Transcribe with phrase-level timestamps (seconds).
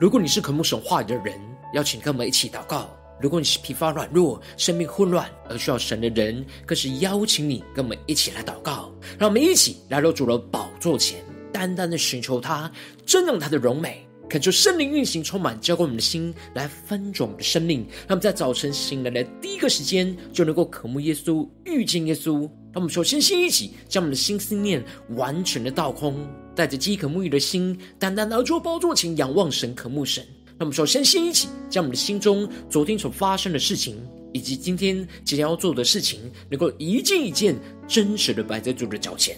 [0.00, 1.34] 如果你是渴慕神话语的人，
[1.74, 2.88] 邀请跟我们一起祷告。
[3.20, 8.92] 如果你是疲乏软弱、生命混乱而需要神的人，更是邀请你跟我们一起来祷告。
[9.18, 11.18] 让我们一起来到主的宝座前，
[11.52, 12.70] 单单的寻求他，
[13.04, 17.80] 瞻仰他的荣美，恳求圣灵运行充满，浇灌我们的心，来翻转我们的生命。
[18.06, 22.42] 让我们在早晨醒来的第一个时间，就能够渴慕耶稣、遇见耶稣。
[22.70, 24.80] 让我们首先先一起将我们的心思念
[25.16, 26.24] 完全的倒空，
[26.58, 30.26] 带着饥渴沐浴的心，单单来到宝座前仰望神、渴慕神。
[30.58, 33.96] 那么，首先先一起将我们的心中昨天所发生的事情，
[34.32, 36.18] 以及今天即将要做的事情，
[36.50, 37.54] 能够一件一件
[37.86, 39.36] 真实的摆在主的脚前，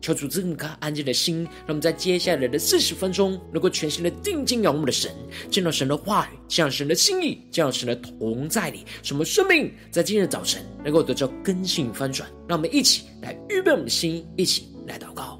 [0.00, 5.10] 求主赐我们安静的心，让我们在接下来的四十分钟，能够全心的定睛仰望我们的神，
[5.50, 12.30] 见到神的话语，见到神的心意，见到神的同在里，什么生命在今天早晨能够得到根性翻转。
[12.46, 15.39] 让我们一起来预备我们的心，一起来祷告。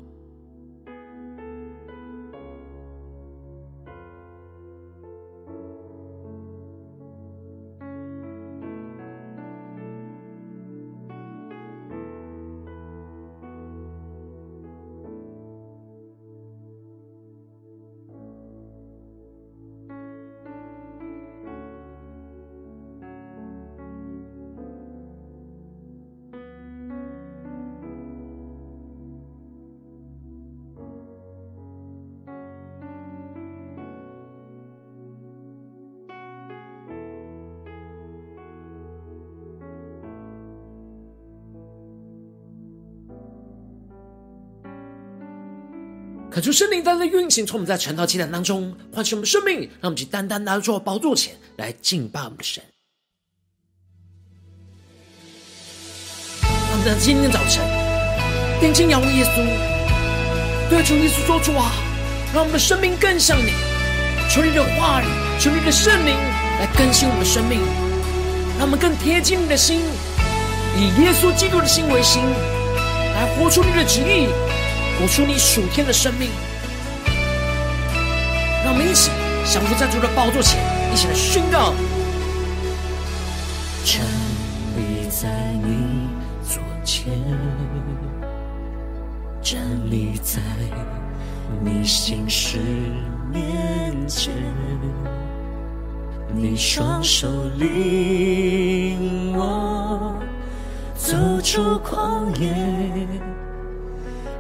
[46.41, 52.65] 恳求圣灵单单运行，从我们在晨祷祭坛当中唤醒我们生命，让我们去单单拿到宝座前来敬拜我们的神。
[56.41, 57.63] 让我们在今天早晨
[58.59, 61.73] 定睛仰望耶稣，对主耶稣说主啊，
[62.33, 63.53] 让我们的生命更像你。
[64.31, 65.07] 求你的话语，
[65.39, 66.15] 求你的圣灵
[66.59, 67.61] 来更新我们的生命，
[68.57, 69.83] 让我们更贴近你的心，
[70.79, 72.23] 以耶稣基督的心为心，
[73.13, 74.29] 来活出你的旨意。
[75.01, 76.29] 活出你属天的生命，
[78.63, 79.11] 让我们一起
[79.47, 80.61] 降服在主的宝座前，
[80.93, 81.73] 一起来宣告：
[83.83, 84.05] 站
[84.77, 85.31] 立在
[85.65, 86.11] 你
[86.47, 87.15] 左前，
[89.41, 89.59] 站
[89.91, 90.39] 立在
[91.65, 92.59] 你心事
[93.33, 94.35] 面前，
[96.35, 100.15] 你双手领我
[100.95, 102.53] 走出旷野。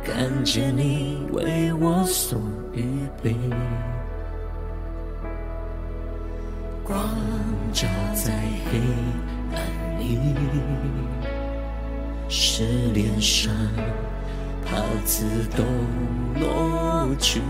[0.02, 2.38] 看见你为我所
[2.72, 2.84] 预
[3.22, 3.34] 备，
[6.82, 6.98] 光
[7.72, 8.32] 照在
[8.70, 8.80] 黑
[9.54, 10.18] 暗里，
[12.28, 13.52] 使脸上
[14.64, 15.24] 怕自
[15.56, 15.62] 都
[16.34, 17.42] 挪去。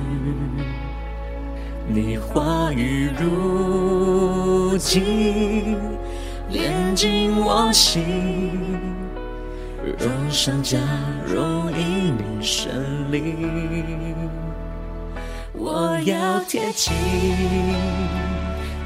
[1.86, 5.76] 你话语如金，
[6.50, 8.52] 炼进我心。
[9.82, 10.78] 荣上加
[11.26, 12.70] 荣，因你胜
[13.10, 13.34] 利，
[15.54, 16.92] 我要贴近，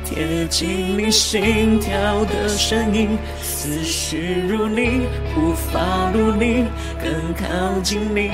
[0.04, 6.64] 贴近你心跳的声音，思绪如你，步伐如你，
[7.02, 8.30] 更靠近你，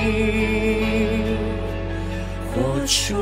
[2.53, 3.15] 活出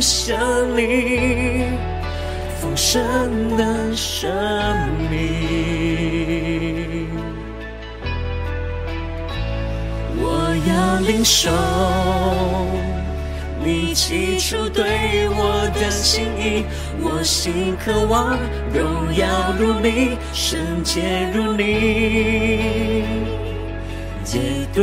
[0.00, 0.34] 生
[0.74, 1.76] 命，
[2.58, 4.32] 丰盛的生
[5.10, 5.75] 命。
[10.68, 11.50] 要领受
[13.64, 16.64] 你起初对我的心意，
[17.00, 18.38] 我心渴望
[18.72, 23.04] 荣耀如你，圣洁如你，
[24.22, 24.80] 基督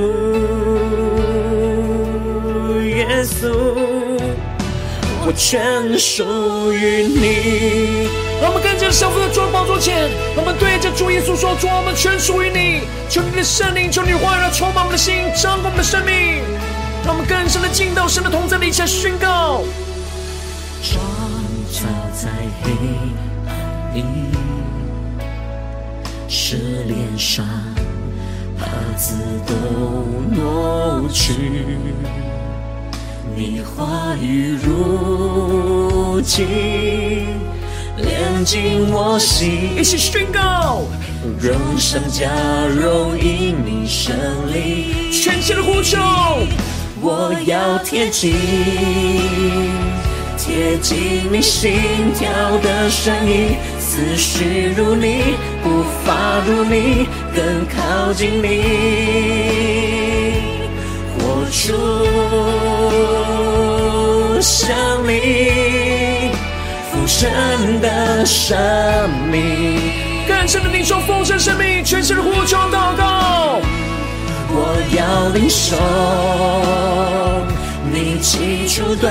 [2.84, 3.50] 耶稣。
[5.26, 8.10] 我全属于你。
[8.42, 12.82] 让我们跟着降服在主的宝座前，让我们对着主耶稣说：主，我们全属于你。
[13.10, 16.42] 求你的圣灵，求你话语来充满我们的心，掌管我们的生命。
[17.06, 19.64] 让我们更深的进到神的同在里，下宣告。
[20.82, 21.00] 光
[21.72, 22.30] 照在
[22.62, 22.72] 黑
[23.48, 23.52] 暗
[23.94, 24.04] 里，
[26.28, 26.58] 使
[26.88, 27.46] 脸上
[28.58, 28.66] 袍
[28.98, 29.16] 子
[29.46, 29.54] 都
[30.34, 31.34] 挪去。
[33.36, 36.46] 你话语如金，
[38.06, 39.76] 炼净我心。
[39.78, 40.84] 一起宣告，
[41.40, 42.30] 荣上加
[42.68, 44.16] 荣，因你胜
[44.54, 45.12] 利。
[45.12, 45.98] 全新的呼求，
[47.02, 48.34] 我要贴近，
[50.38, 51.74] 贴近你心
[52.14, 52.30] 跳
[52.60, 58.46] 的声音，思绪如你，步伐如你，更靠近你。
[61.18, 61.74] 活出
[64.42, 65.14] 生命，
[67.04, 68.58] 丰盛的生
[69.30, 69.78] 命，
[70.26, 73.60] 更深的领受丰盛生命，全新的呼求祷告。
[74.48, 75.76] 我要领受
[77.92, 79.10] 你起初对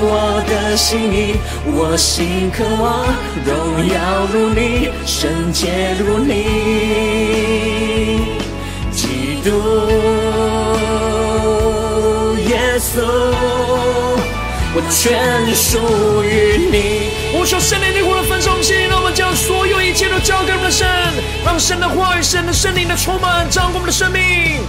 [0.00, 1.34] 我的心意，
[1.66, 3.04] 我心渴望
[3.44, 6.32] 荣耀如你，圣洁如你，
[8.90, 9.50] 基督
[12.48, 13.04] 耶稣。
[14.76, 17.38] 我全属于你。
[17.38, 20.88] 我求圣灵的火的焚烧器，让我们将所有一切都交给我们的神，
[21.44, 24.60] 让神的话语、神的圣灵的充满，掌管我们的生命。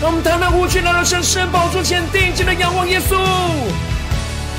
[0.00, 3.18] 让我们单单无惧来到神圣宝座前，定睛的仰望耶稣，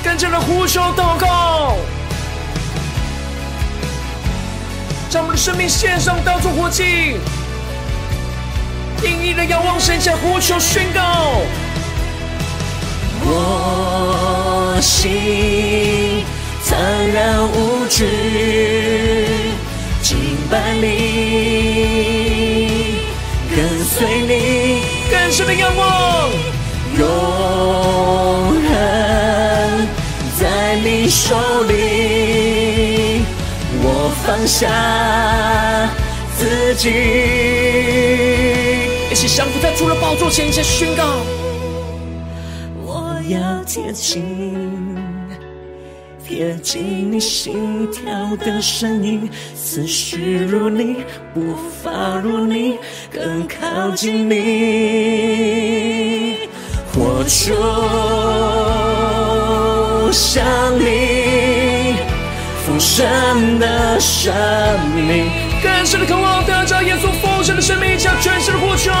[0.04, 1.76] 更加的呼求祷告，
[5.10, 7.16] 将我们的生命献上，当作活祭，
[9.00, 11.42] 定意的仰望神，向呼求宣告。
[13.24, 16.24] 我心
[16.68, 16.78] 坦
[17.12, 18.06] 然无惧，
[20.02, 20.16] 敬
[20.50, 20.86] 拜你，
[23.54, 26.30] 跟随你，更深的仰望，
[26.98, 27.00] 永
[28.64, 29.86] 恒
[30.40, 31.36] 在你手
[31.68, 31.70] 里，
[33.82, 33.86] 我
[34.24, 34.66] 放下
[36.38, 36.88] 自己，
[39.10, 41.02] 一起降服在主的宝座前，一起宣告。
[43.74, 44.22] 贴近，
[46.22, 50.96] 贴近你心跳的声音，思绪如你，
[51.32, 52.76] 步伐如你，
[53.10, 54.34] 更靠近你，
[56.94, 57.54] 我就
[60.12, 60.44] 像
[60.78, 61.96] 你
[62.66, 64.34] 丰盛的生
[64.94, 65.30] 命，
[65.62, 68.92] 更深的渴望得着耶稣丰盛的生命，将全新的呼求。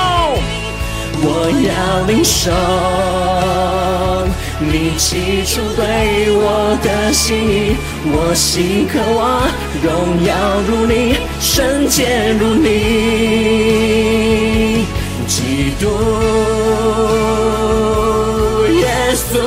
[1.24, 2.50] 我要领受
[4.70, 9.42] 你起初对我的心意，我心渴望
[9.82, 10.30] 荣耀
[10.68, 12.68] 如你，圣洁如你，
[15.26, 15.86] 基督
[18.80, 19.38] 耶稣，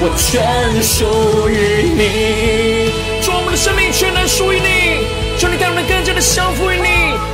[0.00, 1.52] 我全属于
[1.96, 2.90] 你，
[3.22, 5.06] 主，我们的生命全然属于你，
[5.38, 6.88] 求你带我们更加的降服于你。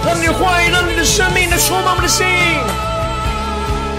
[0.06, 2.24] 让你的话语，让你的生命来充满我们的心，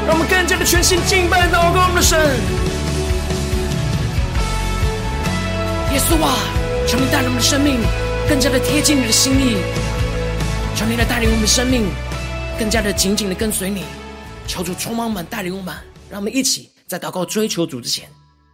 [0.09, 2.17] 让我们更加的全心敬拜祷告我们的神。
[5.93, 6.33] 耶稣啊，
[6.87, 7.79] 求你带领我们的生命
[8.27, 9.57] 更加的贴近你的心意，
[10.75, 11.85] 求你来带领我们的生命
[12.57, 13.83] 更加的紧紧的跟随你。
[14.47, 15.75] 求主充满我们，带领我们，
[16.09, 18.09] 让我们一起在祷告追求主之前，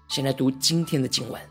[0.10, 1.42] 先来读今天的经文。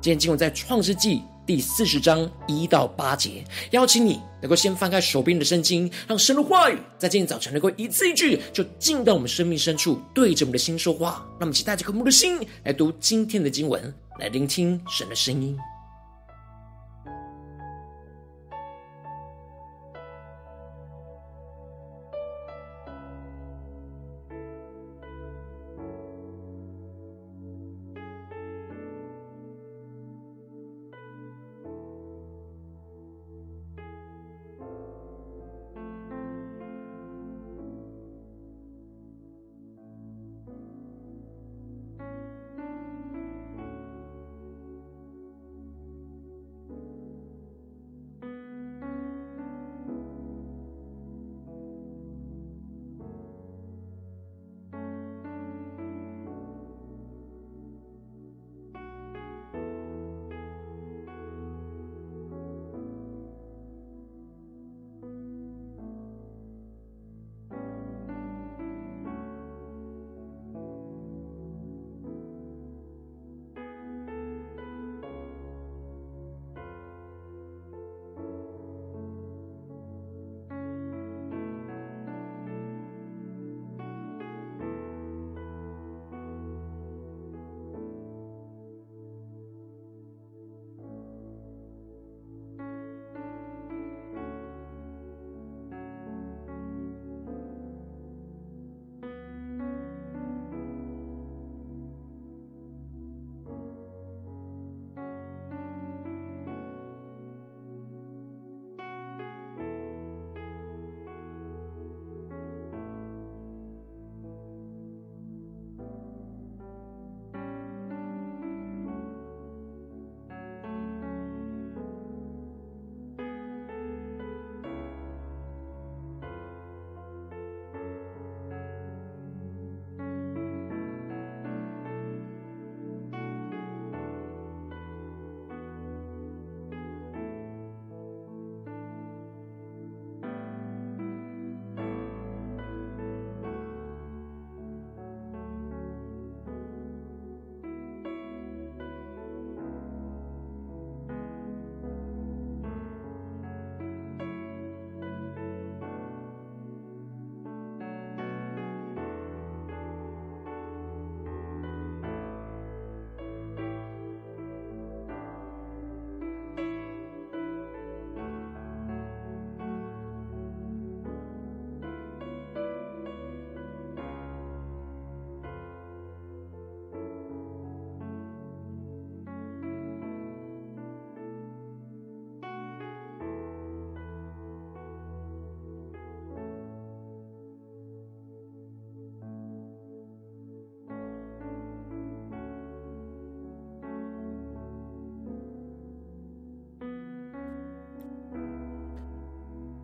[0.00, 1.22] 今天经文在创世纪。
[1.46, 11.26] 第四十章一到八节，邀请你能够先翻开手边的圣经，让神的话语在今天早晨能够一字一句，就进到我们生命深处，对着我们的心说话。
[11.32, 15.58] 让我们期待这颗慕的心来读今天的经文，来聆听神的声音。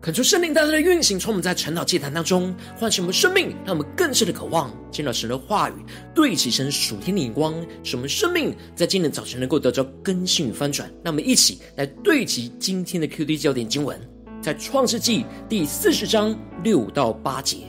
[0.03, 5.73] 恳求圣灵大大的运行，从我们在晨祷祭坛当中唤醒我们生命，让我们更深的渴望见到神的话语，
[6.13, 7.55] 对齐神属天的眼光，
[7.85, 10.91] 使我们生命在今天早晨能够得到更新与翻转。
[11.01, 13.97] 让我们一起来对齐今天的 QD 焦点经文，
[14.41, 17.59] 在创世纪第四十章六到八节。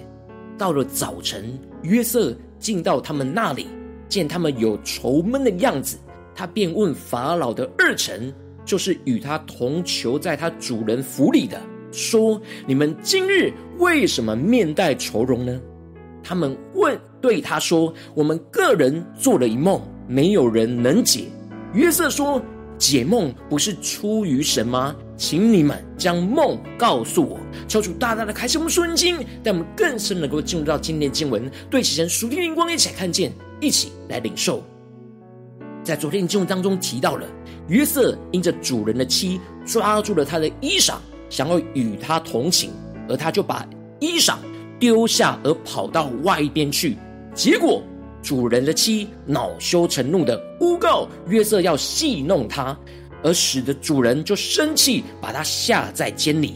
[0.59, 3.69] 到了早晨，约瑟进到他们那里，
[4.09, 5.97] 见他们有愁闷的样子，
[6.35, 11.61] 他便问法老的二臣，就是与他同囚在他主人府里的。
[11.95, 15.61] 说：“你们今日为什么面带愁容呢？”
[16.23, 21.27] 他们问对他说：“我们个人做了一梦，没有人能解。”
[21.73, 22.43] 约瑟说
[22.77, 24.97] ：“解梦不是出于神吗？
[25.17, 34.63] 请你们将梦告诉我。”求主大大的开启我们属灵经，让我们更深能够进入到今天的经文，对其神属天灵光一起来看见，一起来领受。
[35.83, 37.27] 在昨天的经文当中提到了
[37.69, 40.95] 约瑟因着主人的妻抓住了他的衣裳。
[41.35, 42.71] 想要与他同寝，
[43.09, 43.67] 而他就把
[43.99, 44.37] 衣裳
[44.79, 46.97] 丢下，而跑到外边去。
[47.35, 47.83] 结果
[48.23, 52.79] 主人的妻恼羞成怒的诬告约瑟要戏弄他，
[53.25, 56.55] 而使得主人就生气，把他下在监里。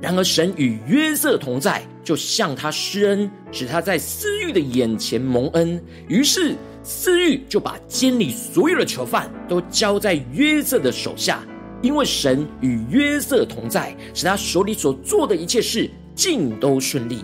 [0.00, 5.78] 然而神与约瑟同在，就向他施恩，使他在私欲的眼前蒙恩。
[6.08, 11.44] 于是私欲就把监里所有的囚犯都交在约瑟的手下。
[11.84, 17.22] 因为神与约瑟同在，使他手里所做的一切事尽都顺利。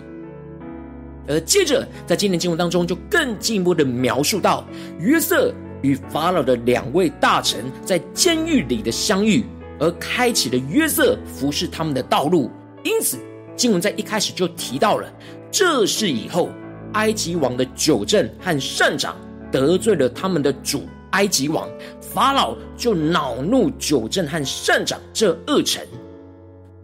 [1.27, 4.63] 而接着在今天经文当中，就更进一步的描述到
[4.99, 5.51] 约瑟
[5.81, 9.43] 与法老的两位大臣在监狱里的相遇，
[9.79, 12.51] 而开启了约瑟服侍他们的道路。
[12.83, 13.17] 因此，
[13.55, 15.11] 经文在一开始就提到了，
[15.49, 16.51] 这事以后，
[16.93, 19.15] 埃及王的酒政和膳长
[19.51, 21.67] 得罪了他们的主埃及王。
[22.13, 25.87] 法老就恼怒九正和善长这二臣，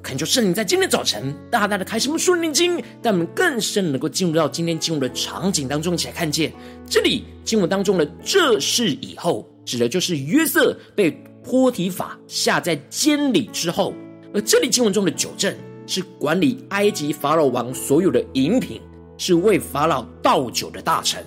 [0.02, 6.50] 恳求圣灵在今天早晨大大的开启我们属灵经，让我们更深能够进入到今天经文的场景当中，一起来看见
[6.90, 11.12] 这里经文当中的这事以后，指的就是约瑟被
[11.44, 13.94] 波提法下在监里之后，
[14.34, 15.54] 而这里经文中的九正
[15.88, 18.82] 是管理埃及法老王所有的饮品，
[19.18, 21.22] 是为法老倒酒的大臣，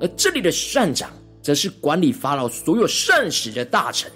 [0.00, 1.08] 而这里的善长。
[1.44, 4.10] 则是管理法老所有膳食的大臣，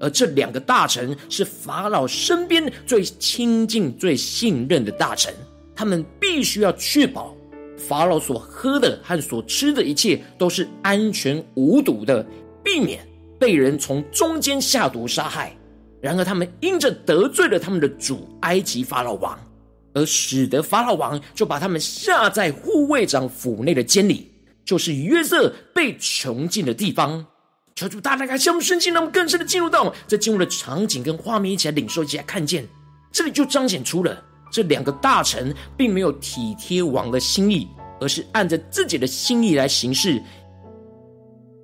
[0.00, 5.34] 而这两个大臣是法老身边最亲近、最信任的大臣，
[5.76, 7.36] 他们必须要确保
[7.76, 12.26] 法老所喝的和所吃的一切都是安全无毒的，
[12.64, 13.06] 避免
[13.38, 15.54] 被人从中间下毒杀害。
[16.00, 19.38] 然而，他们因着得罪了他们的主埃及法老王，
[19.92, 24.31] 而使得法老王就把他们下在护卫长府内的监里。
[24.64, 27.26] 就是约瑟被囚禁的地方，
[27.74, 32.66] 求主大大开向我们圣经，让我们更深的进入到这进入的场景跟画面，一起来领受，一起来看见。
[33.10, 37.68] 这里就彰显出了这两个大臣并没有体贴王的心意，
[38.00, 40.22] 而是按着自己的心意来行事，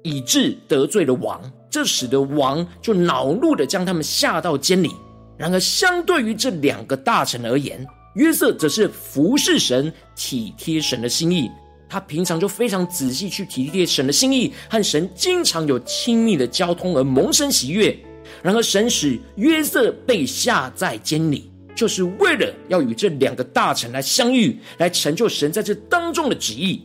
[0.03, 1.41] 以致得罪了王。
[1.71, 4.91] 这使得王就恼怒的将他们下到监里。
[5.37, 11.51] 然而，相对于这两个大臣而言，约瑟则是服侍神、体贴神的心意。
[11.89, 17.97] 他平常就非常仔细去体贴神的心意，和神经常有亲密的交通，而蒙生喜悦。
[18.43, 26.83] 然而，神使约瑟被下在监里，就是为了要与这两个大臣来相遇，来成就神在这当中的旨意。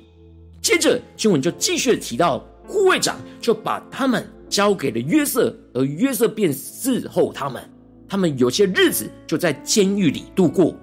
[0.61, 7.61] 接着，经文就继续提到，护卫长就把他们交给了约瑟，而约瑟便伺候他们。
[8.07, 10.75] 他们有些日子就在监狱里度过。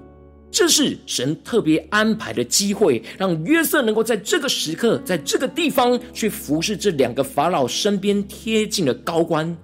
[0.52, 9.56] 这是神特别安排的机会，让约瑟能够在这个时刻，在这个地方去服侍这两个法老身边贴近的高官。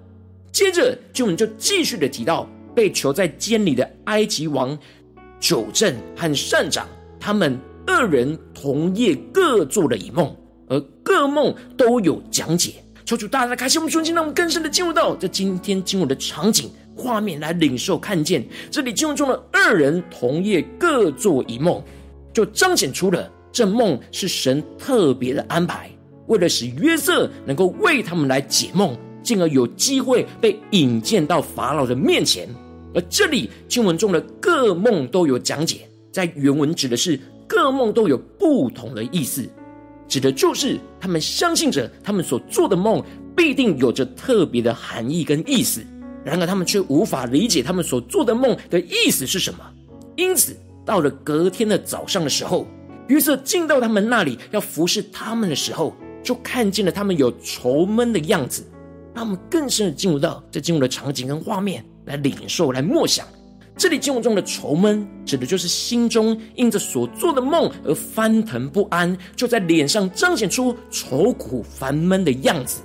[0.51, 4.77] 接着，就我们就继续的提到，被囚在监里的埃及王
[5.39, 6.87] 酒政和善长，
[7.19, 10.35] 他们二人同夜各做了一梦，
[10.67, 12.75] 而各梦都有讲解。
[13.05, 16.71] 求主大大开心我们瞬间，让我们更深的进入到这今天经文的场景。
[16.97, 21.81] 画面来领受看见，这里经文中的二人同夜各做一梦，
[22.33, 25.89] 就彰显出了这梦是神特别的安排，
[26.25, 32.49] 为了使约瑟能够为他们来解梦，进而有机会被引荐到法老的面前。
[32.95, 39.47] 而这里经文中的各梦都有讲解，在原文指的是各梦都有不同的意思，
[40.07, 43.03] 指的就是他们相信着他们所做的梦
[43.35, 45.85] 必定有着特别的含义跟意思。
[46.27, 49.59] 然而，他们却无法理解他们所做的梦的意思是什么。
[50.17, 50.53] 因此，
[50.85, 52.67] 到了隔天的早上的时候，
[53.07, 58.61] 约瑟进到他们那里要服侍他们的时候，就看见了他们有愁闷的样子。
[59.15, 63.25] 让我们更深的进入到这进入的场景跟画面来领受、来默想。
[63.77, 72.81] 这里进入中的愁闷，指的就是心中因着所做的梦而翻腾不安，就在脸上彰显出愁苦烦闷的样子。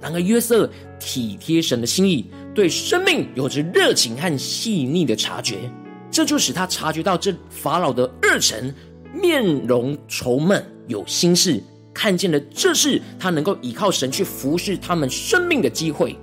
[0.00, 5.70] 然而约瑟体贴神的心意，对生命有着热情和细腻的察觉，
[6.10, 8.74] 这就使他察觉到这法老的二臣
[9.12, 11.62] 面容愁闷，有心事，
[11.94, 16.16] 看见了这是他能够依靠神去服侍他们生命的机会，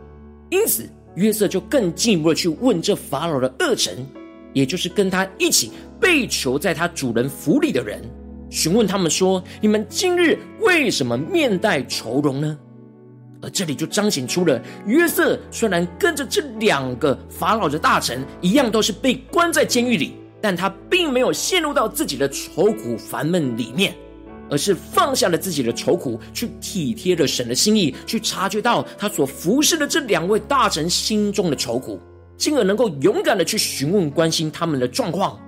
[0.49, 0.89] 因此。
[1.15, 4.05] 约瑟就更进一步的去问这法老的二臣，
[4.51, 8.01] 也就是跟他一起被囚在他主人府里的人，
[8.49, 12.59] 询问他们说：“你们今日为什么面带愁容呢？”
[13.45, 23.95] 而这里就彰显出了约瑟虽然跟着这两个法老的大臣一样，都是被关在监狱里，但他并没有陷入到自己的愁苦烦闷里面。
[24.47, 31.99] 而是放下了自己的愁苦，去体贴了神的心意，去察觉到他所服侍的这两位大臣心中的愁苦，
[32.37, 35.39] 进而能够勇敢的去询问、关心他们的状况。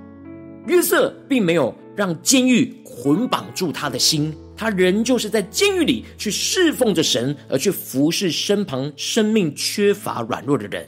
[0.65, 10.85] 约瑟并没有让监狱捆绑住他的心，他仍旧是在监狱里去侍奉着神，而去服侍身旁生命缺乏软弱的人。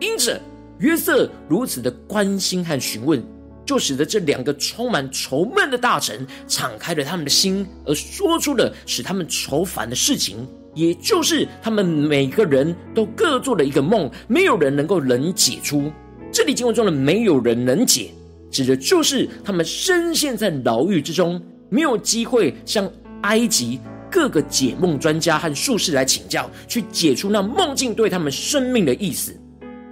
[0.00, 0.38] 因此，
[0.80, 3.22] 约瑟如此的关心和询问。
[3.62, 15.92] 就使得这两个充满愁闷的大臣敞开了他们的心，而说出了使他们愁烦的事情，也就是他们每个人都各做了一个梦，没有人能够能解出。
[16.32, 18.10] 这里经文中的“没有人能解”，
[18.50, 21.40] 指的就是他们深陷在牢狱之中，
[21.70, 22.90] 没有机会向
[23.22, 23.80] 埃及
[24.10, 29.34] 各个解梦专家和术士来请教，去解出那梦境对他们生命的意思。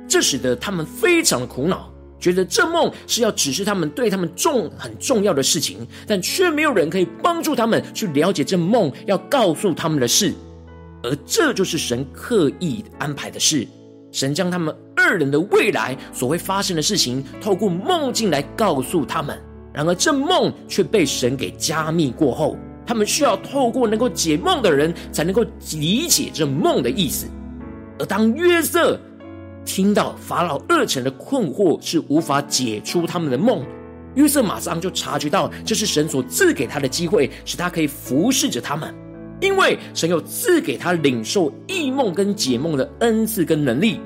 [0.06, 1.90] 这使得他们非常的苦恼。
[2.20, 10.34] 觉得这梦是要指示他们对他们重很重要的事情，但却没有人可以帮助他们去了解这梦要告诉他们的事，
[11.04, 13.64] 而这就是神刻意安排的事。
[14.10, 19.38] 神将他们二人的未来所会发生的事情，透过梦境来告诉他们。
[19.78, 25.44] 然而这梦却被神给加密过后，他们需要透过能够解梦的人，才能够
[25.76, 27.28] 理解这梦的意思。
[28.00, 28.98] 而当约瑟。
[29.64, 33.62] 听到法老二臣的困惑是无法解出他们的梦，
[34.14, 38.94] 约瑟马上就察觉到这是神所赐给他的机会，使他可以服侍着他们。
[39.42, 44.00] 因为神有赐给他领受异梦跟解梦的恩赐跟能力，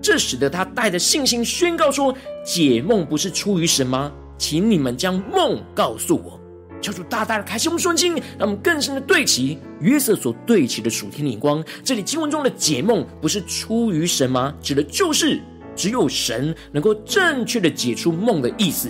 [0.00, 2.14] 这使得他带着信心宣告说
[2.46, 4.12] ：“解梦不是出于神吗？
[4.38, 6.40] 请你们将梦告诉我。”
[6.80, 11.62] 求主大大的开启我们双心，让我们更深的对齐约瑟所对齐的属天的眼光。
[11.82, 14.54] 这里经文中的解梦不是出于神吗？
[14.62, 15.40] 指的就是
[15.74, 18.88] 只有神能够正确的解出梦的意思，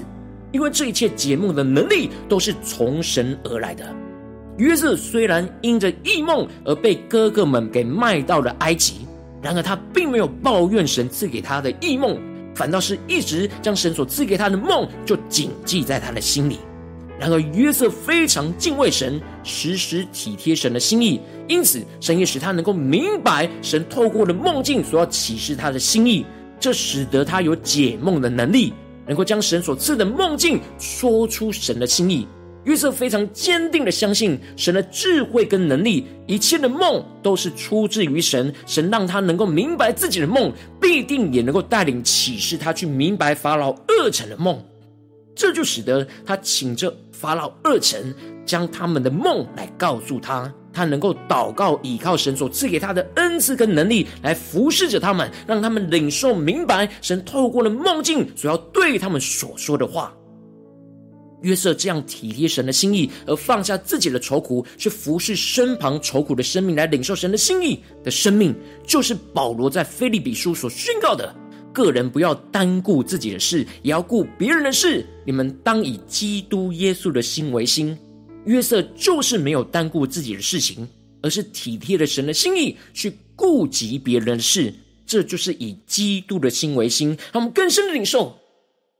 [0.52, 3.86] 因为这一切解梦的能力都是从神而来的。
[4.58, 9.06] 约瑟虽然因着异梦而被哥哥们给卖到了埃及，
[9.40, 12.18] 然而他并没有抱怨神赐给他的异梦，
[12.58, 16.58] 反倒是一直将神所赐给他的梦就谨记在他的心里。
[17.16, 26.26] 然而约瑟非常敬畏神，时时体贴神的心意，因此神也使他能够明白神透过了梦境所要启示他的心意，
[26.58, 28.72] 这使得他有解梦的能力，
[29.06, 32.26] 能够将神所赐的梦境说出神的心意。
[32.64, 44.62] 约瑟非常坚定的相信神的智慧跟能力，一切的梦都是出自于神，神让他能够明白自己的梦，必定也能够带领启示他去明白法老二臣的梦。
[45.34, 48.12] 这就使得他请着法老二臣
[48.44, 60.12] 将他们的梦来告诉他，他能够祷告，依靠神所赐给他的恩赐跟能力来服侍着他们，让他们领受明白神透过了梦境所要对他们所说的话。
[61.42, 68.54] 约瑟这样体贴神的心意，而放下自己的愁苦，去服侍身旁愁苦的生命，来领受神的心意的生命，
[68.86, 71.34] 就是保罗在腓利比书所宣告的。
[71.72, 75.06] 个人不要单顾自己的事，也要顾别人的事。
[75.24, 77.96] 你们当以基督耶稣的心为心。
[78.46, 80.88] 约瑟就是没有单顾自己的事情，
[81.22, 84.74] 而是体贴了神的心意，去顾及别人的事。
[85.06, 87.10] 这就是以基督的心为心。
[87.32, 88.36] 让我们更深的领受，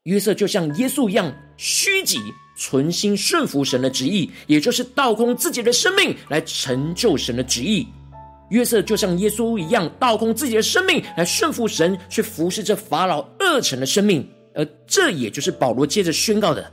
[0.05, 2.18] 约瑟就像耶稣一样，虚己，
[2.56, 7.86] 存心顺服神的旨意，也就是倒空自己的生命，来成就神的旨意。
[8.50, 14.26] 约瑟就像耶稣一样，倒空自己的生命来顺服神，去服侍这法老二臣的生命。
[14.54, 16.72] 而这也就是保罗接着宣告的：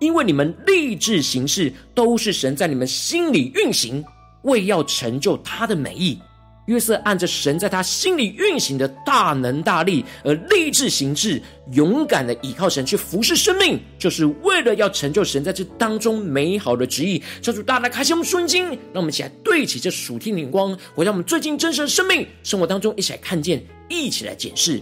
[0.00, 4.04] 因为你们立志行事，都是神在你们心里运行，
[4.42, 6.18] 为要成就他的美意。
[6.66, 17.20] 约瑟按着神在他心里运行的大能大力而立志行事，勇敢的倚靠神去服侍生命，就是为了要成就神在这当中美好的旨意。
[17.40, 24.80] 求主大大开启我们顺经，让我们一起来对齐这属天的光，回到我们最近真实的生命生活当中，一起来看见，一起来检视。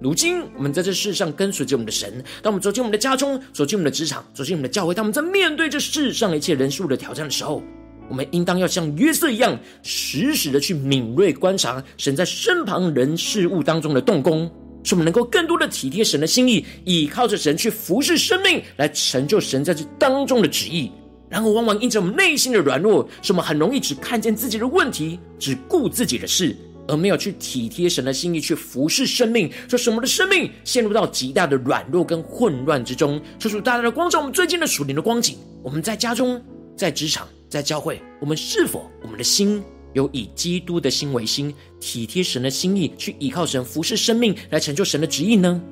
[0.00, 7.62] 如今我们在这世上跟随着我们的神，当我们走进我们的家中，走进我们的职场，走进我们的教会，当我们在面对这世上一切人数的挑战的时候，
[8.08, 14.50] 我们应当要像约瑟一样，时时的去敏锐观察神在身旁人事物当中的动工，
[14.82, 20.90] 使我们能够更多的体贴神的心意，倚靠着神去服侍生命，来成就神在这当中的旨意。
[21.30, 26.54] 然后，往往因着我们内心的软弱，使我们很容易只看见自己的问题，只顾自己的事，
[26.86, 33.20] 而没有去体贴神的心意，去服侍生命，说使我们的生命陷入到极大的软弱跟混乱之中。
[33.38, 35.36] 求主大大的光照我们最近的属灵的光景。
[35.62, 36.40] 我们在家中，
[36.76, 37.26] 在职场。
[37.54, 39.62] 在教会，我们是否我们的心
[39.92, 45.62] 有以基督的心为心，体贴神的心意，去依靠神服侍生命，来成就神的旨意呢？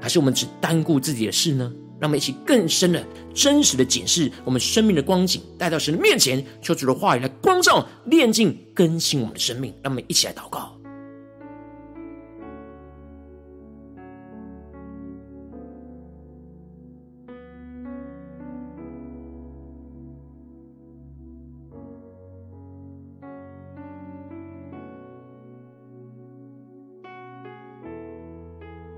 [0.00, 1.70] 还是我们只单顾自己的事呢？
[2.00, 9.74] 让我们一起更深的、真实的检视我们生命的光景，带到神的面前，求主的话语来光照、炼净、更新我们的生命。
[9.82, 10.75] 让我们一起来祷告。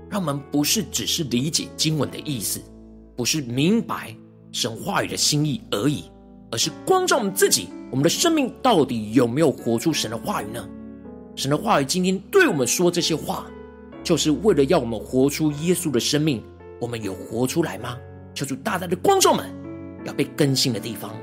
[0.09, 2.59] 让我们不是只是理解经文的意思，
[3.15, 4.15] 不是明白
[4.51, 6.05] 神话语的心意而已，
[6.51, 10.67] 而是光照我们自己，我们的生命到底有没有活出神的话语呢？
[11.35, 13.45] 神的话语今天对我们说这些话，
[14.03, 16.43] 就是为了要我们活出耶稣的生命。
[16.81, 17.97] 我们有活出来吗？
[18.33, 19.53] 求主大大的光照们，
[20.05, 21.13] 要被更新的地方。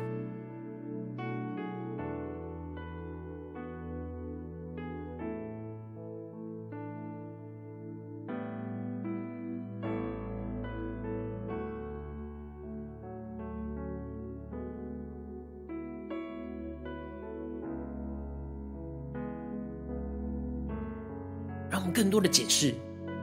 [22.17, 22.75] 多的解释，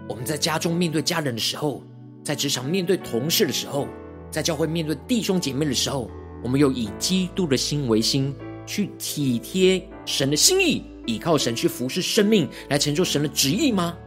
[0.08, 1.82] 我们在家中面对家人的时候，
[2.23, 3.88] 在职场面对同事的时候，
[4.29, 6.12] 在教会面对弟兄姐妹的时候，
[6.43, 8.36] 我们有以基督的心为心，
[8.67, 13.97] 去体贴神的心意，依靠神去服侍生命，来成就神的旨意吗？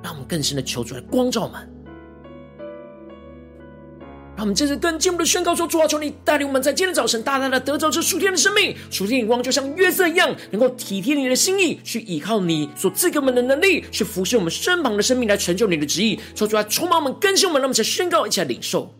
[0.00, 1.73] 让我们更深的求主来光照们。
[4.44, 16.20] 我们这是更进一步的宣告说：主啊，求你带领我们在今天早晨大大的得着这属天的生命，属天的光就像月色一样，能够体贴你的心意，去依靠你所赐给我们的能力，去服侍我们身旁的生命，来成就你的旨意。
[16.34, 18.94] 求主啊充满我们，更新我们，让我们宣告，一起来领受。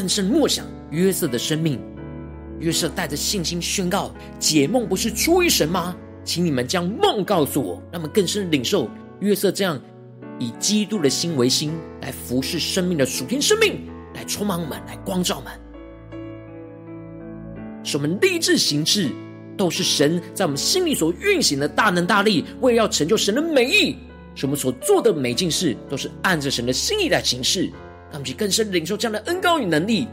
[0.00, 1.78] 更深默想约瑟的生命。
[2.58, 4.10] 约瑟带着信心宣告
[4.40, 5.94] ：“解梦不是出于神吗？
[6.24, 8.88] 请你们将梦告诉我。”让我们更深领受
[9.20, 9.78] 约瑟这样
[10.38, 13.78] 以基督的心为心，来服侍生命的属天生命，
[14.14, 15.52] 来充满我们，来光照我们，
[17.84, 19.10] 使我们立志行事，
[19.54, 23.98] 都是神在我们心里所运行的大能大力，为了要成就神的美意。
[24.34, 27.70] 使我们所做的每件事，都是按着神的心意来行事。
[28.10, 30.08] 让我们去更深领受这样的恩高与能力。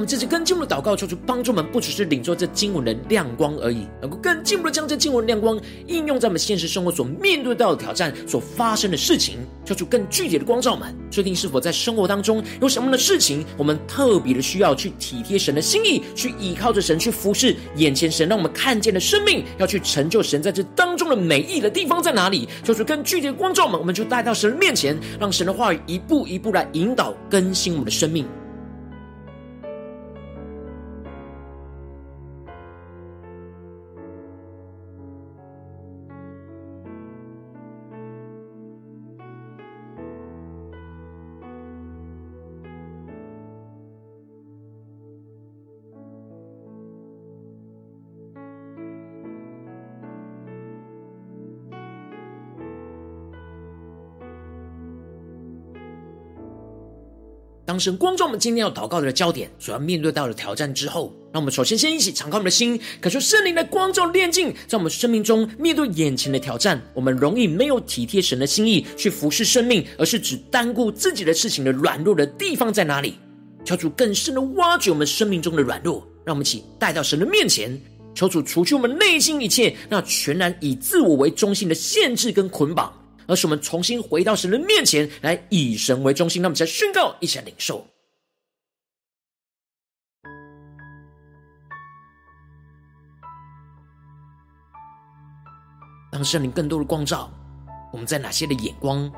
[0.00, 10.96] 我们这次更进一步的祷告，求主帮助我们，不只是领受这经文的亮光而已，能够更进一步的将这经文亮光应用在我们现实生活所面对到的挑战所发生的事情，求主更具体的光照我们。
[11.10, 22.48] 确定是否在生活当中有什么的事情，我们特别的需要去体贴神的心意，去依靠着神去服侍眼前神让我们看见的生命，要去成就神在这当中的美意的地方在哪里？
[22.64, 28.24] 求主更具体的光照我们，我们就带到神面前，让神的话语一步一步来引导更新我们的生命。
[57.80, 73.14] 神光照我们今天要祷告的焦点，所要面对到的挑战之后，让我们首先先一起敞开我们的心，感受圣灵的光照炼境，在我们生命中面对眼前的挑战，我们容易没有体贴神的心意去服侍生命，而是只单顾自己的事情的软弱的地方在哪里？
[73.64, 77.80] 求主更深的挖掘我们生命中的软弱，让我们一起带到神的面前，
[78.14, 82.92] 求主除去我们内心一切那全然以自我为中心的限制跟捆绑。
[83.30, 86.42] 而是我们重新回到神的面前来，以神为中心。
[86.42, 87.86] 那么，再宣告，一起来领受。
[96.10, 97.30] 当圣灵更多的光照，
[97.92, 99.08] 我们在哪些的眼光、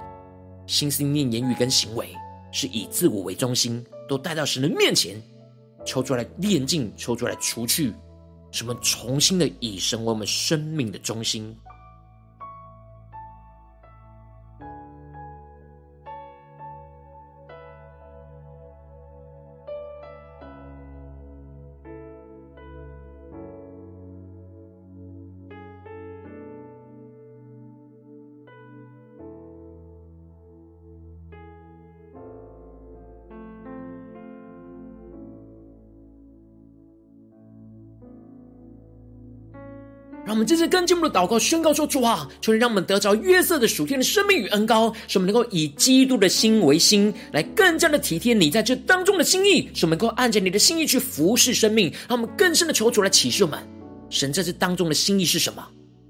[0.66, 2.14] 心思念、言语跟行为，
[2.52, 5.20] 是以自我为中心，都带到神的面前，
[5.86, 7.94] 抽出来炼净，抽出来除去，
[8.50, 11.56] 什么重新的以神为我们生命的中心。
[40.46, 51.92] 这次更进一步的祷告，宣告说：主啊，求你让我们得着约瑟的属天的生命与恩膏，使我们能够以基督的心为心，来更加的体贴你在这当中的心意，使我们能够按着你的心意去服侍生命。
[52.08, 53.58] 让我们更深的求主来启示我们，
[54.10, 55.62] 神在这当中的心意是什么？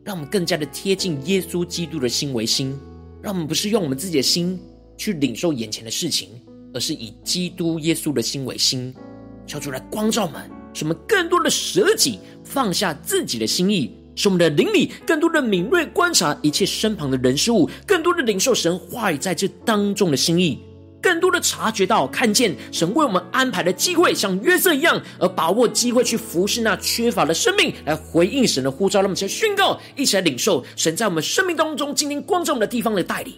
[0.05, 2.77] 让我们更加的贴近耶稣基督的心为心，
[3.23, 4.59] 让我们不是用我们自己的心
[4.97, 6.29] 去领受眼前的事情，
[6.75, 8.93] 而是以基督耶稣的心为心。
[9.47, 13.93] 求主来光照我们，使我们更多的舍己，放下自己的心意。
[14.15, 20.59] 使我们的灵里更多的敏锐观察一切身旁的人事物，更多的领受神话语在这当中的心意，
[21.01, 29.03] 更多的察觉到看见神为我们安排的机会，像约瑟一样，而把握机会去服侍那缺乏的生命，来回应神的呼召。
[29.03, 33.35] 那么，先宣告，一起来领受神在我们生命当中今天光照我们的地方的带领。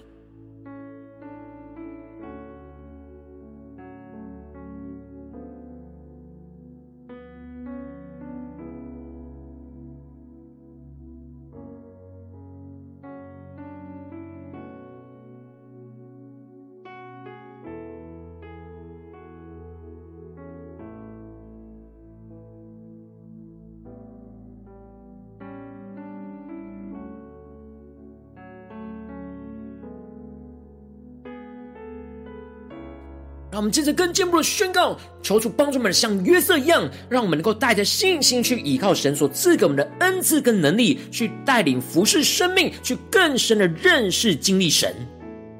[33.64, 44.94] 我们接着更进一步的宣告，求主帮助我们像约瑟一样，让我们能够带着信心去依靠神所赐给我们的恩赐跟能力，去带领服侍生命，去更深的认识经历神。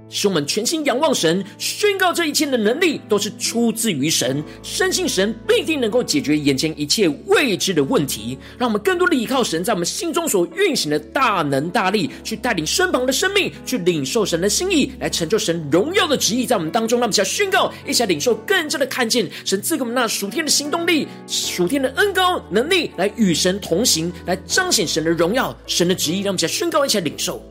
[0.08, 8.38] 使我们全心仰望神，宣告这一切的能力都是出自于神，深信神必定能够解决眼前一切未知的问题。
[8.58, 17.00] 让我们更多的依靠神在我们心中所运行的大能大力，去带领身旁的生命，去领受神的心意，来成就神荣耀的旨意在我们当中。
[17.00, 26.20] 让我们一起来宣告，一起来领受，更加的看见神赐给我们那属天的行动力、属天的恩膏能力，来与神同行，来彰显神的荣耀、神的旨意。
[26.20, 27.42] 让我们一起来宣告，一起来领受。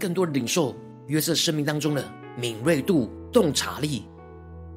[0.00, 0.74] 更多的领受
[1.08, 2.02] 约瑟生命当中的
[2.38, 4.04] 敏锐度、洞察力，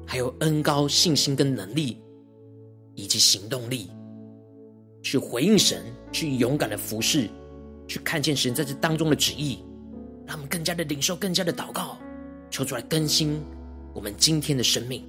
[0.06, 1.98] 还有恩高、信心跟能力，
[2.94, 3.90] 以及行动力，
[5.02, 5.82] 去回应神，
[6.12, 7.28] 去勇敢的服侍，
[7.88, 9.64] 去看见神在这当中的旨意，
[10.26, 11.96] 让我们更加的领受，更加的祷告，
[12.50, 13.42] 求出来更新
[13.94, 15.08] 我们今天的生命。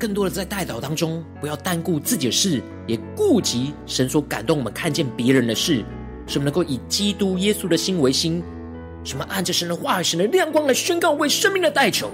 [0.00, 5.84] 更多的在代祷当中，不要单顾自己的事，也顾及神所感动我们看见别人的事，
[6.26, 8.42] 使我们能够以基督耶稣的心为心，
[9.04, 12.10] 什么按着神的话语、神的亮光来宣告为生命的代求，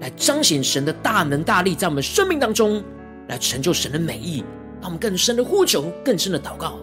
[0.00, 2.80] 来彰显神的大能大力在我们生命当中，
[3.26, 4.44] 来成就神的美意，
[4.80, 6.78] 让我们更深的呼求，更深的祷告。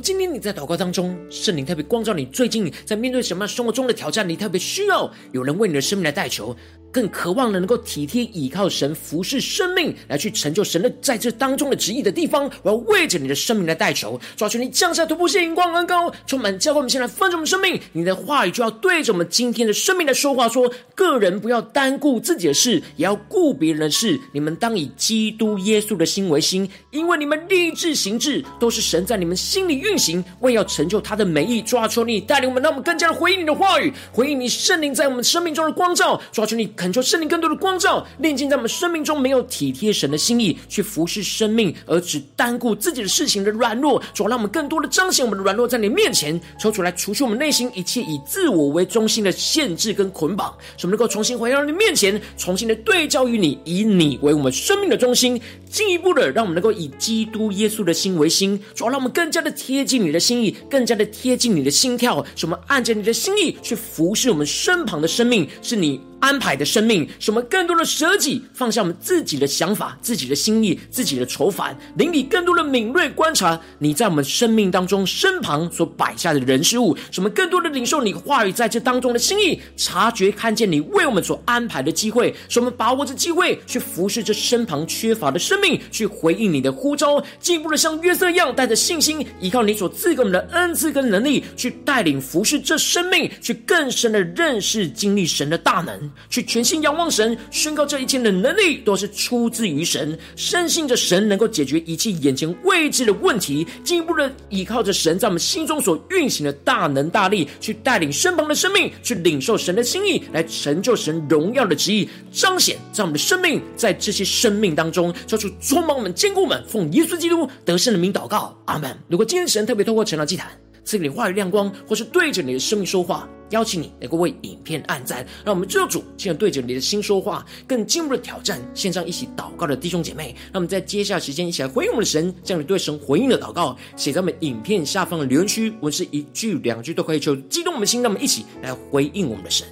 [0.00, 6.56] 今天你在祷告当中，圣灵特别光照你，最近在面对什么生活中的挑战，你特别需要有人为你的生命来代求。
[6.92, 16.80] 更渴望的能够体贴倚靠神服侍生命，来去成就神的在这当中的旨意的地方，我要为着你的生命来代求，抓住你降下突破性、眼光恩膏，充满教会。
[16.80, 24.18] 我们先来分着我们生命，你的话语就要对着我们今天的生命来说话说，说个人不要单顾自己的事，也要顾别人的事。
[24.32, 31.60] 你们当以基督耶稣的心为心，因为你们立志行志都是神在你们心里运行，为要成就他的美意。
[31.60, 36.20] 抓住你带领我们，让我们更加的回应你的话语，回应你圣灵在我们生命中的光照。
[36.32, 36.68] 抓住你。
[36.80, 55.38] 恳求圣灵更多的光照，炼净在我们生命中没有体贴神的心意，去服侍生命，而只单顾自己的事情的软弱，主让我们更多的彰显我们的软弱，在你面前抽出来，除去我们内心一切以自我为中心的限制跟捆绑，使我们能够重新回到你面前，重新的对照于你，以你为我们生命的中心，
[55.70, 66.00] 进一步的让我们能够以基督耶稣的心为心，主要让我们更加的贴近你的心意，更加的贴近你的心跳，使我们按着你的心意去服侍我们身旁的生命，是你。
[66.20, 96.10] 安排的生命，使我们更多的舍己，放下我们自己的想法、自己的心意、自己的愁烦，领你更多的敏锐观察你在我们生命当中身旁所摆下的人事物，使我们更多的领受你话语在这当中的心意，察觉看见你为我们所安排的机会，使我们把握这机会去服侍这身旁缺乏的生命，去回应你的呼召，进一步的像约瑟一样，带着信心，依靠你所赐给我们的恩赐跟能力，去带领服侍这生命，去更深的认识经历神的大能。
[96.28, 118.96] 去全心仰望神，宣告这一切的能力都是出自于神，深信着神能够解决一切眼前未知的问题，进一步的依靠着神在我们心中所运行的大能大力，去带领身旁的生命，去领受神的心意，来成就神荣耀的旨意，彰显在我们的生命，在这些生命当中，叫出充满我们、坚固我们，奉耶稣基督得胜的名祷告，阿门。
[119.08, 120.50] 如果今天神特别透过成长祭坛
[120.84, 123.28] 赐给你话语亮光，或是对着你的生命说话。
[123.50, 128.60] 邀请你能够为影片按赞，让我们知道主现在对着你的心说话，更进一步的挑战。
[128.74, 139.66] 线上一起祷告的弟兄姐妹，让我们在接下来时间一起来回应我们的神，将你对神回应的祷告写在我们影片下方的留言区，文字一句两句都可以，求激动我们的心，让我们一起来回应我们的神。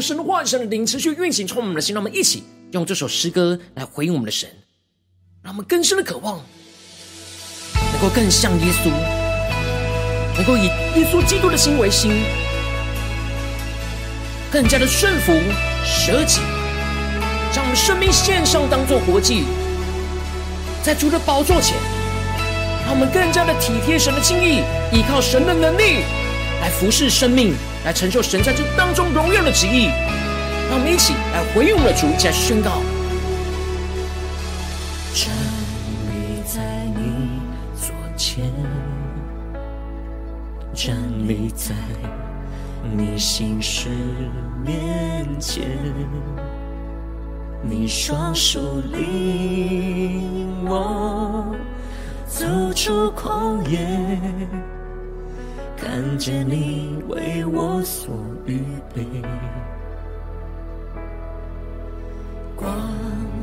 [0.00, 1.94] 神的话语、神的灵持续运行，充满我们的心。
[1.94, 4.48] 让我们一起用这首诗歌来回应我们的神，
[5.42, 6.40] 让我们更深的渴望，
[7.92, 8.90] 能够更像耶稣，
[10.36, 12.12] 能够以耶稣基督的心为心，
[14.50, 15.32] 更加的顺服、
[15.84, 16.40] 舍己，
[17.52, 19.44] 将我们生命献上，当作活祭，
[20.82, 21.76] 在主的宝座前，
[22.84, 26.04] 让我们更加的体贴神的心意，依靠神的能力
[26.60, 27.54] 来服侍生命。
[27.82, 29.86] 来成就神在这当中荣耀的旨意，
[30.68, 32.82] 让我们一起来回应我们的主，一起来宣告。
[35.14, 35.32] 站
[36.10, 36.60] 立在
[36.94, 37.40] 你
[37.74, 38.52] 左前，
[40.74, 40.94] 站
[41.26, 41.74] 立在
[42.94, 43.88] 你心事
[44.62, 45.64] 面前，
[47.62, 48.60] 你双手
[48.92, 51.56] 领我
[52.26, 52.44] 走
[52.74, 54.18] 出旷野。
[55.80, 58.14] 看见你为我所
[58.44, 58.60] 预
[58.94, 59.02] 备，
[62.54, 62.70] 光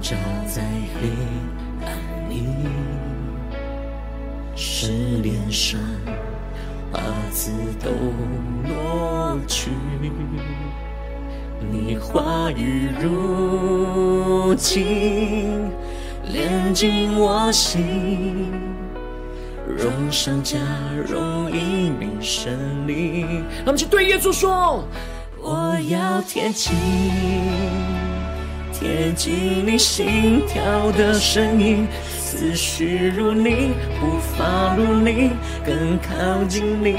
[0.01, 0.15] 照
[0.45, 0.61] 在
[0.93, 1.09] 黑
[1.83, 2.43] 暗里，
[4.55, 4.91] 是
[5.23, 5.79] 脸上
[6.93, 7.51] 痼子
[7.83, 7.89] 都
[8.69, 9.71] 挪去，
[11.71, 15.71] 你话语如金，
[16.31, 18.53] 炼进我心，
[19.75, 20.57] 荣上加
[21.07, 23.21] 荣，一名胜利。
[23.65, 24.87] 让我们去对耶稣说：
[25.41, 26.73] 我要贴近，
[28.73, 31.87] 贴近你心跳的声音，
[32.19, 35.31] 思绪如你，步伐如你，
[35.65, 36.93] 更靠近你。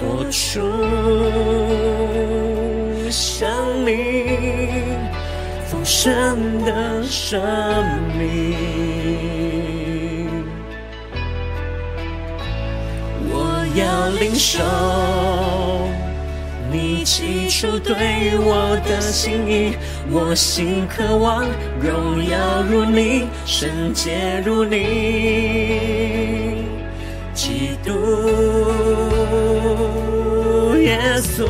[0.00, 0.60] 活出
[3.10, 3.48] 像
[3.86, 3.90] 你
[5.66, 7.40] 丰盛的生
[8.18, 9.43] 命，
[13.74, 14.60] 要领受
[16.70, 17.94] 你起初对
[18.38, 19.76] 我的心意，
[20.10, 21.44] 我心渴望
[21.80, 24.76] 荣耀如你，圣洁如你，
[27.34, 27.92] 基督。
[30.78, 31.44] 耶稣，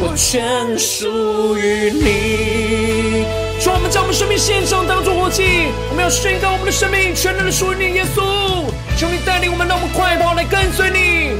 [0.00, 3.24] 我全属于你。
[3.60, 5.68] 主我们将我们生命献上，当作活祭。
[5.90, 8.65] 我们要宣告我们的生命全然的属于你，耶稣。
[8.96, 11.36] 求你带领我们，让我们快跑来跟随你。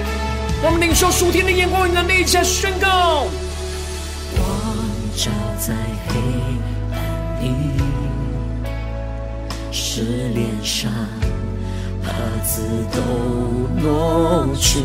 [0.62, 3.26] 我们领受属天的眼光与能力，一起来宣告。
[4.36, 4.44] 光
[5.16, 5.72] 照在
[6.06, 6.20] 黑
[6.92, 6.96] 暗
[7.42, 7.44] 里，
[9.72, 10.02] 是
[10.34, 10.92] 脸上
[12.04, 12.12] 瑕
[12.44, 13.00] 疵都
[13.80, 14.80] 挪去。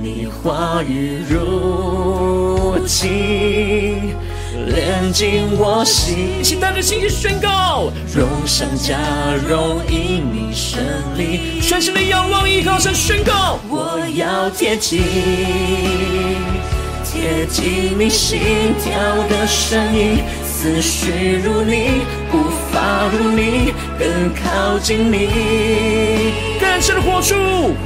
[0.00, 4.14] 你话语如金，
[4.66, 6.42] 炼净我心。
[6.42, 8.98] 请带着信心宣告：荣上加
[9.48, 10.82] 荣，因你胜
[11.16, 11.60] 利。
[11.60, 15.02] 全心的仰望，依靠神宣告：我要贴近，
[17.04, 18.40] 贴近你心
[18.82, 18.92] 跳
[19.28, 22.38] 的声音，思绪如你，步
[22.72, 26.32] 伐如你，更靠近你。
[26.60, 27.34] 更深的活出，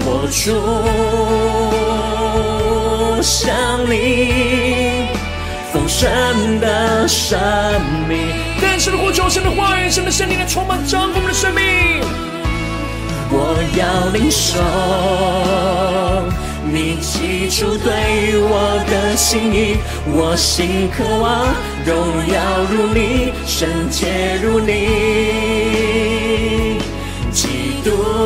[0.04, 0.52] 活出
[3.22, 3.54] 像
[3.88, 5.08] 你
[5.72, 7.40] 丰盛的生
[8.08, 8.18] 命。
[8.60, 11.62] 更深的活出，神的话语，神的圣灵来充满掌我们的生命。
[13.34, 14.60] 我要领受
[16.70, 21.54] 你起初对我的心意，我心渴望
[21.86, 21.96] 荣
[22.28, 22.36] 耀
[22.70, 24.70] 如你，圣洁如你，
[27.32, 28.21] 基督。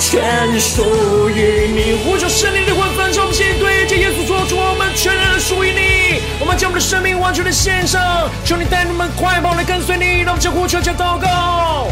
[0.00, 2.04] 全属于你。
[2.04, 6.22] 呼求圣灵的魂，焚烧我们心，对着耶稣说：主，我们全然属于你。
[6.40, 10.22] 我们将我们的生命完全的献上，求你带你们快跑来跟随你。
[10.22, 11.88] 让我们呼求，将祷告，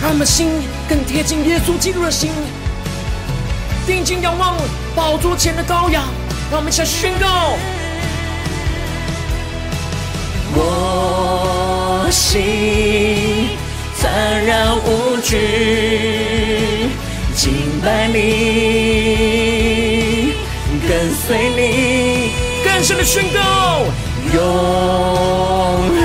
[0.00, 0.48] 让我们心
[0.88, 2.30] 更贴近耶稣基督的心，
[3.86, 4.56] 定睛仰望
[4.94, 6.04] 宝座前的羔羊。
[6.50, 7.56] 让我们一起宣告。
[10.54, 10.91] 我
[12.12, 13.48] 心
[13.98, 16.90] 坦然无惧，
[17.34, 18.18] 敬拜你，
[20.86, 22.32] 跟随你，
[22.62, 23.86] 更深的宣告，
[24.34, 24.36] 永
[25.96, 26.02] 恒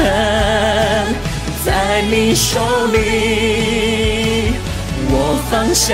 [1.65, 2.61] 在你手
[2.93, 4.53] 里，
[5.09, 5.93] 我放下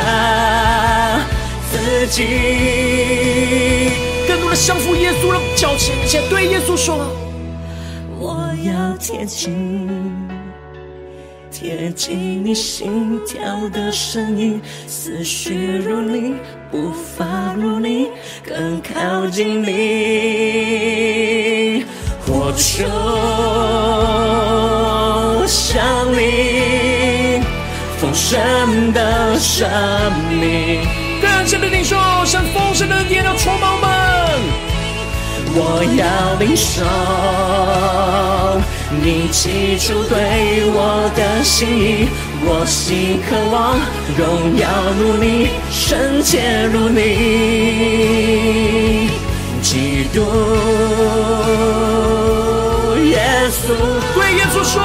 [1.71, 3.89] 自己，
[4.27, 6.99] 更多的降服耶稣的脚前，且对耶稣说。
[8.19, 9.51] 我要贴近，
[11.83, 16.35] 贴近你心跳的声音，思绪如你，
[16.71, 18.07] 步伐如你，
[18.47, 19.67] 更靠近你，
[22.25, 22.85] 活出
[25.45, 27.43] 像你
[27.97, 29.69] 丰盛的生
[30.39, 30.79] 命。
[31.21, 34.72] 更深的领受，像丰盛的殿要充满我们。
[35.55, 36.81] 我要领受
[39.03, 42.07] 你起初对我的心意，
[42.45, 43.77] 我心渴望
[44.17, 47.01] 荣耀如你，圣洁如你，
[49.61, 50.21] 基督
[53.05, 53.15] 耶
[53.51, 53.61] 稣，
[54.15, 54.81] 对耶稣说，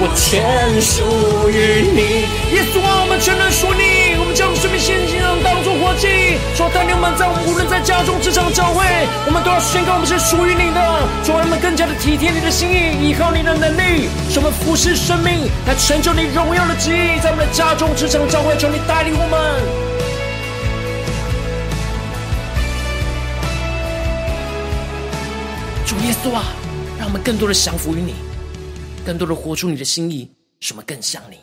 [0.00, 2.22] 我全属于你，
[2.54, 6.38] 耶稣啊，我们全然属你，我们将生命献上当作活祭。
[6.54, 8.86] 说带领我们在无论在家中、职场、教会，
[9.26, 10.78] 我们都要宣告我们是属于你的。
[11.26, 19.34] 主让我们更加的体贴你的心意，依靠你的能力，使我们服侍生命，来成就你荣耀的旨意，在我们的家中、职场、教会，求你带领我们。
[25.82, 26.54] 主耶稣啊，
[26.96, 28.14] 让我们更多的降服于你，
[29.08, 30.30] 更多的活出你的心意，
[30.60, 31.38] 什么更像你。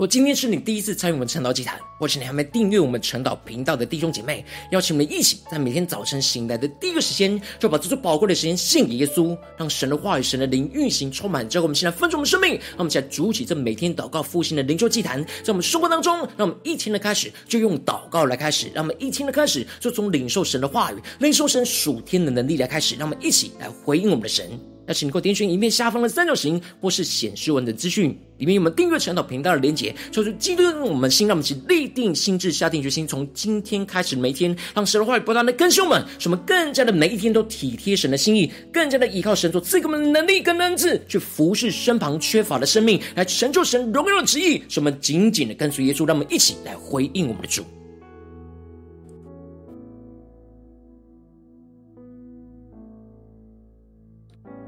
[0.00, 12.52] 如果今天是你第一次参与我们晨祷祭坛，或是你还没订阅我们晨祷频道的弟兄姐妹，邀请我们一起在每天早晨醒来的第一个时间，就把这最宝贵的时间献给耶稣，让神的话语、神的灵运行充满，教给我们现在分盛我们生命。
[12.52, 24.48] 让我们现在主起这每天祷告复兴的灵修祭坛，在我们生活当中，让我们一天的开始就用祷告来开始，让我们一天的开始就从领受神的话语、领受神属天的能力来开始，让我们一起来回应我们的神。
[24.86, 29.94] 那请你给我点选影片下方的三角形，或是显示文的资讯，里面有我们订阅晨祷频道的连结。
[30.10, 44.62] 求主激动我们心，让我们一起立定心志，下定决心，从今天开始每一天，让神的话语不断的更新我们，使我们更加的每一天都体贴神的心意，更加的依靠神所赐给我们的能力跟恩赐，去服侍身旁缺乏的生命，来成就神荣耀的旨意。
[44.68, 47.62] 使我们紧紧的跟随耶稣，让我们一起来回应我们的主。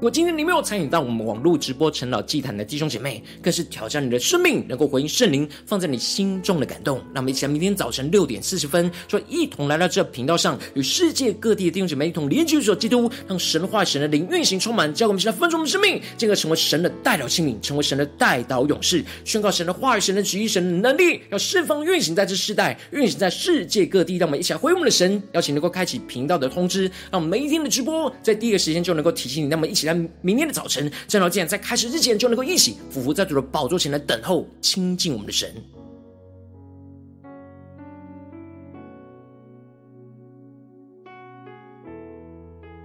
[0.03, 7.01] 如果今天你没有参与到我们网络直播陈老祭坛的弟兄姐妹，更是挑战你的生命，能够回应圣灵放在你心中的感动。
[7.13, 24.17] 那么，一起来明天早晨六点四十分，就一同来到这频道上，与世界各地的弟兄姐妹一同连接主基督，让神话神的灵运行充满，教我们现在分盛我们生命，进而成为神的代表器皿，成为神的代祷勇士，宣告神的话语、神的旨意、神的能力，要释放运行在这世代，运行在世界各地。
[24.17, 29.47] 让我们一起来回应我们的神，邀请能够开启频道的通知，让我们每一天的直播在第一个时间就能够提醒你。
[29.47, 29.92] 那么，一起来。
[30.21, 35.53] 明天的早晨，正好竟然，在开始之前就能够一起俯伏在主的宝座前来等候亲近我们的神。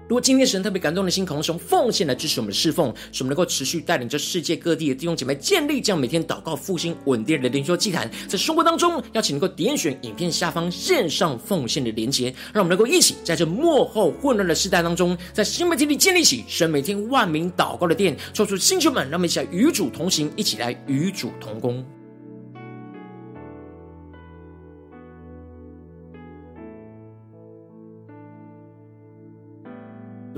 [0.08, 8.10] 如果今天神特别感动的心，可能是用奉献来支持我们的侍奉，使我们能够持续带领着世界各地的弟兄姐妹建立这样每天祷告复兴稳定的灵修祭坛。
[8.26, 21.84] 在生活当中，邀请能够点选影片下方线上奉献的连结，让我们能够一起在这幕后混乱的时代当中，在新媒体里建立起神每天万名祷告的殿，说出星球们，让我们一起来与主同行，一起来与主同工。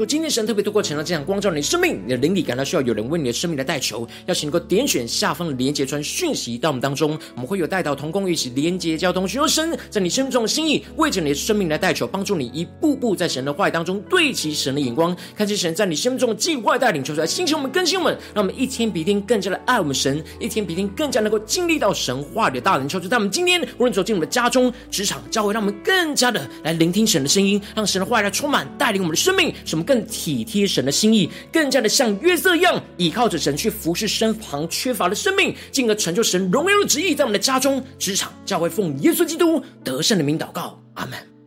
[0.00, 13.44] 若今天神特别透过晨祷这样光照你的生命，你的灵里感到需要有人为你的生命来代求，邀请能够点选下方的连结传讯息到我们当中，我们会有带到同工一起连结交通，寻求神在你生命中的心意，为着你的生命来代求，帮助你一步步在神。
[13.44, 29.89] 的话语当中对齐神的眼光，看见神在你生命中的计划带领，求出来兴起我们更新我们，让我们一天比一天更加的爱我们神，一天比一天更加能够经历到神话语的大能，求出在我们今天无论走进我们的家中、职场、教会，让我们更加的来聆听神的声音，让神的话语来充满带领我们的生命，使我们。
[29.90, 41.39] 更体贴神的心意，更加的像约瑟一样，依靠着神去服侍身旁缺乏的生命，进而成就神荣耀的旨意，在我们的家中、职场、教会，奉耶稣基督得胜的名祷告，阿门。